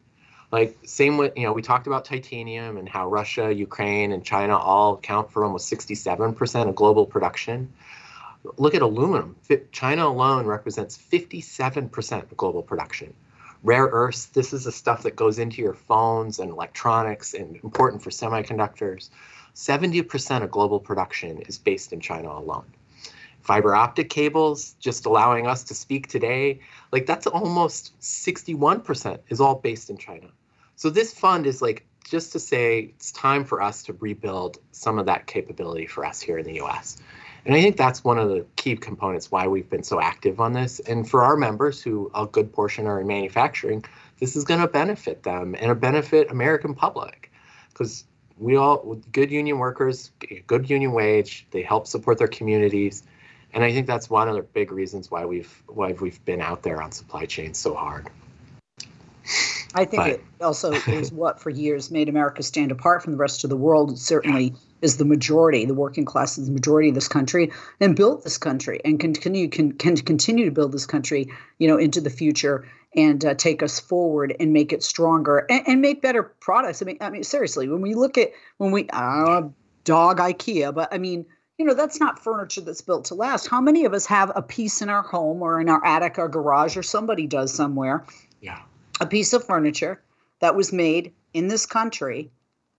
[0.52, 4.58] Like, same with, you know, we talked about titanium and how Russia, Ukraine, and China
[4.58, 7.72] all account for almost 67% of global production.
[8.58, 9.36] Look at aluminum.
[9.72, 13.14] China alone represents 57% of global production
[13.68, 14.28] rare earths.
[14.28, 19.10] This is the stuff that goes into your phones and electronics and important for semiconductors.
[19.56, 22.66] 70% of global production is based in China alone.
[23.42, 26.62] Fiber optic cables, just allowing us to speak today,
[26.94, 30.28] like that's almost 61% is all based in China.
[30.78, 34.98] So this fund is like just to say it's time for us to rebuild some
[34.98, 37.02] of that capability for us here in the US.
[37.48, 40.52] And I think that's one of the key components why we've been so active on
[40.52, 40.82] this.
[40.82, 43.86] And for our members, who a good portion are in manufacturing,
[44.20, 47.32] this is going to benefit them and benefit American public
[47.70, 48.04] because
[48.38, 50.12] we all good union workers,
[50.46, 53.04] good union wage, they help support their communities.
[53.54, 56.64] And I think that's one of the big reasons why we've why we've been out
[56.64, 58.10] there on supply chains so hard.
[59.78, 60.10] I think but.
[60.10, 63.58] it also is what for years made America stand apart from the rest of the
[63.58, 63.92] world.
[63.92, 67.96] It certainly is the majority, the working class is the majority of this country, and
[67.96, 71.28] built this country and continue can, can continue to build this country,
[71.60, 75.68] you know, into the future and uh, take us forward and make it stronger and,
[75.68, 76.82] and, make better products.
[76.82, 79.44] I mean, I mean, seriously, when we look at when we uh,
[79.84, 81.26] dog IKEA, but I mean,
[81.58, 83.48] you know, that's not furniture that's built to last.
[83.48, 86.28] How many of us have a piece in our home or in our attic or
[86.28, 88.06] garage or somebody does somewhere?
[88.42, 88.62] Yeah,
[89.00, 90.02] a piece of furniture
[90.40, 92.30] that was made in this country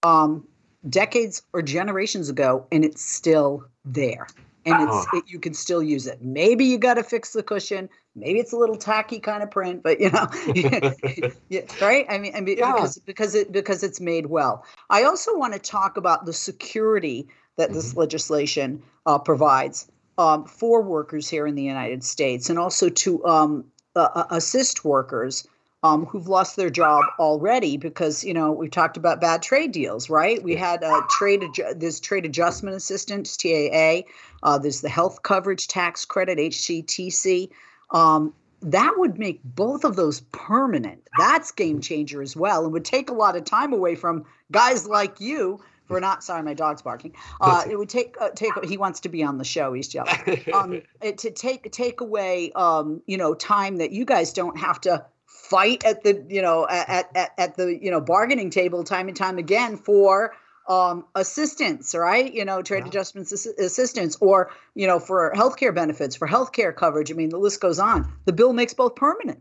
[0.03, 0.47] um,
[0.89, 4.27] decades or generations ago, and it's still there.
[4.67, 6.21] And it's it, you can still use it.
[6.21, 7.89] Maybe you got to fix the cushion.
[8.15, 10.27] Maybe it's a little tacky kind of print, but you know,
[11.49, 12.05] yeah, right?
[12.11, 12.75] I mean, I mean yeah.
[12.75, 14.67] because because it because it's made well.
[14.91, 18.01] I also want to talk about the security that this mm-hmm.
[18.01, 23.65] legislation uh, provides um, for workers here in the United States, and also to um,
[23.97, 25.47] uh, assist workers
[25.83, 30.11] um, who've lost their job already because you know we've talked about bad trade deals,
[30.11, 30.43] right?
[30.43, 34.03] We had a trade adju- this trade adjustment assistance TAA.
[34.43, 37.51] Uh, there's the health coverage tax credit HCTC.
[37.93, 41.09] Um, that would make both of those permanent.
[41.17, 44.89] That's game changer as well, and would take a lot of time away from guys
[44.89, 48.77] like you for not sorry my dog's barking uh, it would take uh, take he
[48.77, 50.19] wants to be on the show he's jealous
[50.53, 54.81] um, it, to take take away um, you know time that you guys don't have
[54.81, 55.05] to
[55.49, 59.17] fight at the you know at, at, at the you know bargaining table time and
[59.17, 60.35] time again for
[60.69, 62.33] um, assistance, right?
[62.33, 62.89] You know, trade yeah.
[62.89, 67.11] adjustments assistance, or you know, for healthcare benefits, for healthcare coverage.
[67.11, 68.13] I mean, the list goes on.
[68.27, 69.41] The bill makes both permanent.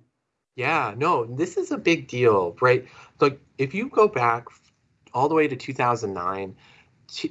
[0.55, 2.87] Yeah, no, this is a big deal, right?
[3.19, 4.47] Like, if you go back
[5.13, 6.55] all the way to 2009,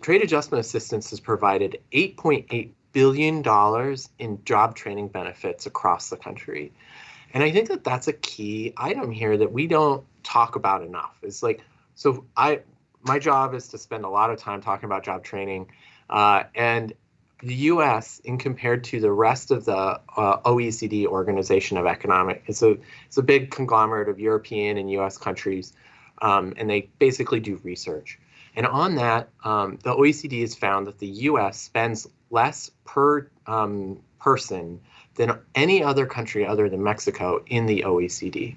[0.01, 6.72] trade adjustment assistance has provided 8.8 billion dollars in job training benefits across the country.
[7.37, 11.18] And I think that that's a key item here that we don't talk about enough.
[11.22, 11.61] It's like,
[11.95, 12.61] so I,
[13.03, 15.70] my job is to spend a lot of time talking about job training.
[16.09, 16.95] Uh, and
[17.43, 18.22] the U.S.
[18.24, 23.18] in compared to the rest of the uh, OECD Organization of Economic, it's a it's
[23.18, 25.18] a big conglomerate of European and U.S.
[25.18, 25.74] countries,
[26.22, 28.18] um, and they basically do research.
[28.55, 31.61] And on that, um, the OECD has found that the U.S.
[31.61, 34.80] spends less per um, person
[35.16, 38.54] than any other country other than Mexico in the OECD.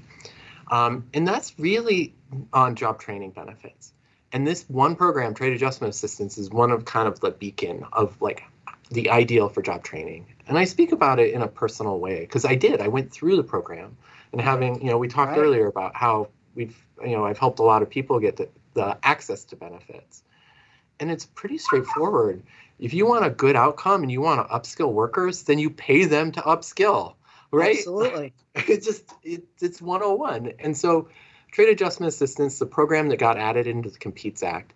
[0.72, 2.14] Um, and that's really
[2.53, 3.93] on job training benefits.
[4.32, 8.22] And this one program, Trade Adjustment Assistance, is one of kind of the beacon of
[8.22, 8.43] like
[8.91, 10.28] the ideal for job training.
[10.47, 12.82] And I speak about it in a personal way because I did.
[12.82, 13.97] I went through the program
[14.32, 15.39] and having, you know, we talked right.
[15.39, 18.97] earlier about how we've, you know, I've helped a lot of people get the, the
[19.03, 20.24] access to benefits.
[20.99, 22.43] And it's pretty straightforward
[22.80, 26.06] if you want a good outcome and you want to upskill workers, then you pay
[26.06, 27.16] them to upskill,
[27.52, 27.78] right?
[27.78, 28.34] Absolutely.
[28.56, 30.54] It's just it, it's 101.
[30.60, 31.08] And so
[31.52, 34.74] trade adjustment assistance, the program that got added into the Competes Act,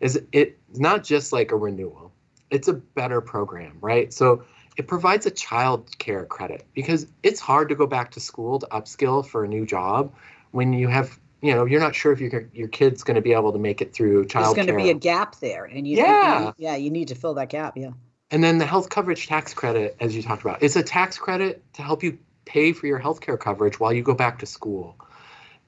[0.00, 2.12] is it's not just like a renewal.
[2.50, 4.12] It's a better program, right?
[4.12, 4.44] So
[4.76, 8.66] it provides a child care credit because it's hard to go back to school to
[8.66, 10.12] upskill for a new job
[10.52, 13.32] when you have you know you're not sure if your your kid's going to be
[13.32, 15.96] able to make it through child There's going to be a gap there, and you
[15.98, 17.76] yeah you, yeah you need to fill that gap.
[17.76, 17.90] Yeah.
[18.30, 21.62] And then the health coverage tax credit, as you talked about, it's a tax credit
[21.74, 24.96] to help you pay for your health care coverage while you go back to school.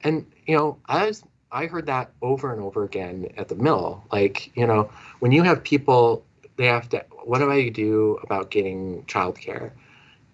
[0.03, 4.05] And you know, I was I heard that over and over again at the mill.
[4.13, 4.91] Like, you know,
[5.21, 6.25] when you have people,
[6.57, 9.73] they have to, what do I do about getting childcare?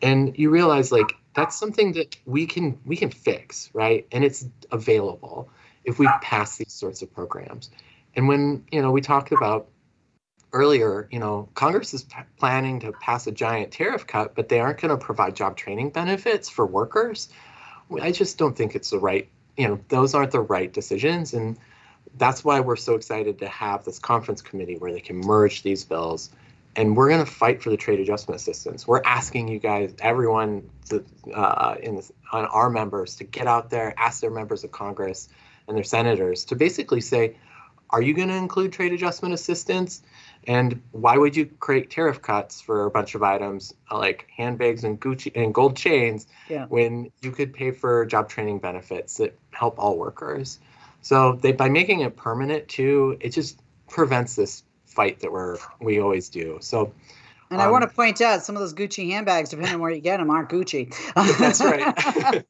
[0.03, 4.07] And you realize like that's something that we can we can fix right?
[4.13, 5.51] And it's available
[5.85, 7.71] if we pass these sorts of programs.
[8.15, 9.69] And when you know we talked about
[10.53, 14.61] earlier you know congress is p- planning to pass a giant tariff cut but they
[14.61, 17.29] aren't going to provide job training benefits for workers.
[18.01, 21.35] I just don't think it's the right you know those aren't the right decisions.
[21.35, 21.59] And
[22.17, 25.85] that's why we're so excited to have this conference committee where they can merge these
[25.85, 26.31] bills
[26.77, 28.87] and we're going to fight for the trade adjustment assistance.
[28.87, 33.71] We're asking you guys, everyone, to, uh, in this, on our members, to get out
[33.71, 35.29] there, ask their members of Congress
[35.69, 37.37] and their senators to basically say,
[37.91, 40.03] are you going to include trade adjustment assistance?
[40.47, 44.85] And why would you create tariff cuts for a bunch of items uh, like handbags
[44.85, 46.67] and Gucci and gold chains yeah.
[46.67, 50.59] when you could pay for job training benefits that help all workers?
[51.03, 54.65] So they by making it permanent too, it just prevents this
[54.95, 56.59] fight that we're we always do.
[56.61, 56.93] So.
[57.51, 59.91] And um, I want to point out some of those Gucci handbags, depending on where
[59.91, 60.93] you get them, aren't Gucci.
[61.39, 62.45] That's right.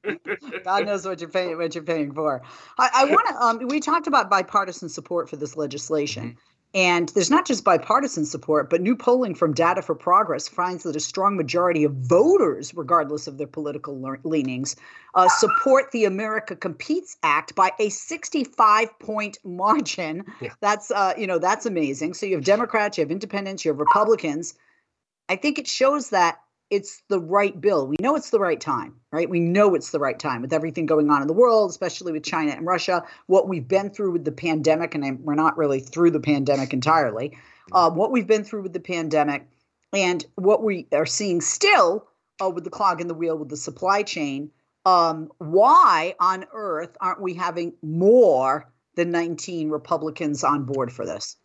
[0.65, 2.43] God knows what you're paying what you're paying for.
[2.79, 3.35] I, I want to.
[3.35, 6.31] Um, we talked about bipartisan support for this legislation.
[6.31, 6.39] Mm-hmm.
[6.75, 10.97] And there's not just bipartisan support, but new polling from Data for Progress finds that
[10.97, 14.75] a strong majority of voters, regardless of their political le- leanings,
[15.15, 20.25] uh, support the America Competes Act by a 65 point margin.
[20.41, 20.53] Yeah.
[20.61, 22.15] That's uh, you know that's amazing.
[22.15, 24.55] So you have Democrats, you have Independents, you have Republicans.
[25.29, 26.39] I think it shows that
[26.71, 27.87] it's the right bill.
[27.87, 29.29] We know it's the right time, right?
[29.29, 32.25] We know it's the right time with everything going on in the world, especially with
[32.25, 36.11] China and Russia, what we've been through with the pandemic, and we're not really through
[36.11, 37.37] the pandemic entirely,
[37.73, 39.47] uh, what we've been through with the pandemic,
[39.93, 42.07] and what we are seeing still
[42.43, 44.51] uh, with the clog in the wheel with the supply chain.
[44.87, 51.37] Um, why on earth aren't we having more than 19 Republicans on board for this?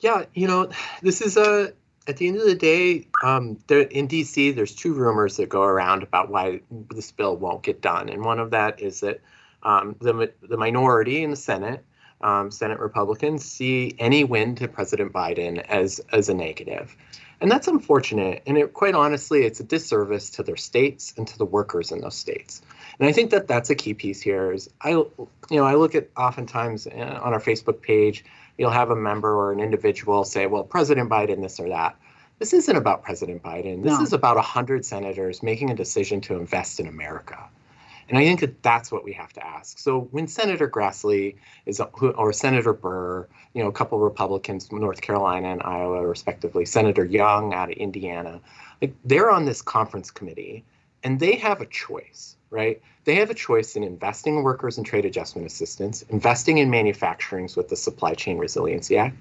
[0.00, 0.70] Yeah, you know,
[1.02, 1.72] this is a
[2.08, 5.62] at the end of the day, um, there, in DC, there's two rumors that go
[5.62, 9.20] around about why this bill won't get done, and one of that is that
[9.62, 11.84] um, the the minority in the Senate,
[12.22, 16.96] um, Senate Republicans, see any win to President Biden as as a negative,
[17.42, 18.42] and that's unfortunate.
[18.46, 22.00] And it, quite honestly, it's a disservice to their states and to the workers in
[22.00, 22.62] those states.
[22.98, 24.52] And I think that that's a key piece here.
[24.52, 28.24] Is I, you know, I look at oftentimes uh, on our Facebook page
[28.58, 31.96] you'll have a member or an individual say, well, President Biden, this or that.
[32.38, 33.82] This isn't about President Biden.
[33.82, 34.02] This no.
[34.02, 37.48] is about 100 senators making a decision to invest in America.
[38.08, 39.78] And I think that that's what we have to ask.
[39.78, 41.36] So when Senator Grassley
[41.66, 46.64] is, or Senator Burr, you know, a couple Republicans from North Carolina and Iowa, respectively,
[46.64, 48.40] Senator Young out of Indiana,
[48.80, 50.64] like they're on this conference committee
[51.02, 52.80] and they have a choice, right?
[53.04, 57.48] They have a choice in investing in workers and trade adjustment assistance, investing in manufacturing
[57.56, 59.16] with the Supply Chain Resiliency Act,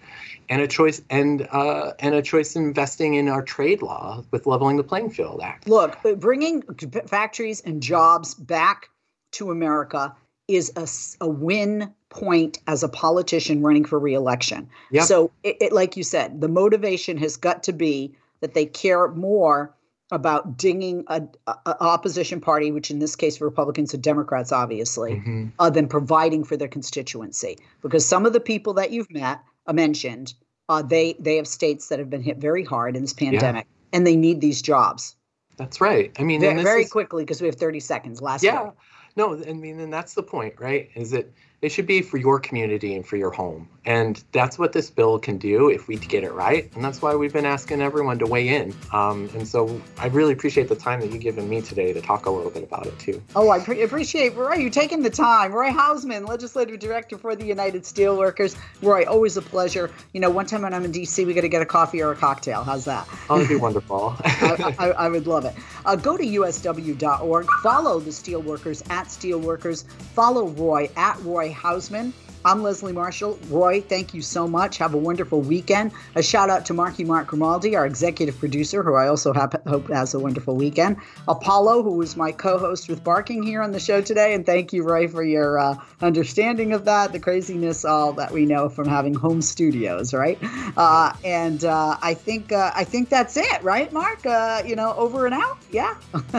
[0.50, 4.46] and a choice and uh, and a choice in investing in our trade law with
[4.46, 5.68] Leveling the Playing Field Act.
[5.68, 6.64] Look, bringing
[7.06, 8.90] factories and jobs back
[9.34, 10.16] to America
[10.48, 10.88] is a,
[11.26, 14.70] a win point as a politician running for reelection.
[14.92, 15.04] Yep.
[15.06, 19.10] So, it, it, like you said, the motivation has got to be that they care
[19.10, 19.74] more
[20.12, 25.48] about dinging a, a, opposition party, which in this case Republicans and Democrats, obviously, mm-hmm.
[25.60, 27.58] uh, than providing for their constituency.
[27.82, 30.34] Because some of the people that you've met uh, mentioned,
[30.70, 33.98] uh, they they have states that have been hit very hard in this pandemic, yeah.
[33.98, 35.16] and they need these jobs.
[35.58, 36.12] That's right.
[36.20, 38.22] I mean, very, very is, quickly because we have thirty seconds.
[38.22, 38.72] Last yeah.
[39.18, 40.90] No, I mean, and that's the point, right?
[40.94, 43.68] Is that it should be for your community and for your home.
[43.86, 46.70] And that's what this bill can do if we get it right.
[46.76, 48.76] And that's why we've been asking everyone to weigh in.
[48.92, 52.26] Um, and so I really appreciate the time that you've given me today to talk
[52.26, 53.24] a little bit about it too.
[53.34, 55.54] Oh, I pre- appreciate Roy you taking the time.
[55.54, 58.58] Roy Houseman, Legislative Director for the United Steelworkers.
[58.82, 59.90] Roy, always a pleasure.
[60.14, 62.12] You know, one time when I'm in DC, we got to get a coffee or
[62.12, 62.66] a cocktail.
[62.66, 63.08] How's that?
[63.30, 64.16] Oh, that'd be wonderful.
[64.26, 65.56] I, I, I, would love it.
[65.86, 67.48] Uh, go to usw.org.
[67.64, 69.88] Follow the Steelworkers at Steelworkers.
[70.14, 72.14] Follow Roy at Roy Houseman.
[72.46, 73.38] I'm Leslie Marshall.
[73.50, 74.78] Roy, thank you so much.
[74.78, 75.92] Have a wonderful weekend.
[76.16, 79.90] A shout out to Marky Mark Grimaldi, our executive producer, who I also have, hope
[79.90, 80.96] has a wonderful weekend.
[81.28, 84.34] Apollo, who was my co host with Barking here on the show today.
[84.34, 88.46] And thank you, Roy, for your uh, understanding of that, the craziness all that we
[88.46, 90.38] know from having home studios, right?
[90.78, 94.26] Uh, and uh, I think uh, I think that's it, right, Mark?
[94.26, 95.58] Uh, you know, over and out.
[95.72, 95.96] Yeah.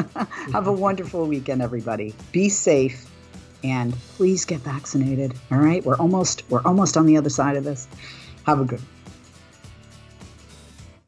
[0.52, 2.14] have a wonderful weekend, everybody.
[2.32, 3.07] Be safe
[3.64, 5.34] and please get vaccinated.
[5.50, 7.88] All right, we're almost we're almost on the other side of this.
[8.46, 8.82] Have a good.